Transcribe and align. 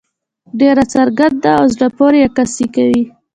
ډېره 0.59 0.83
څرګنده 0.93 1.49
او 1.59 1.63
زړۀ 1.73 1.87
پورې 1.97 2.19
عکاسي 2.27 2.65
کوي. 2.75 3.03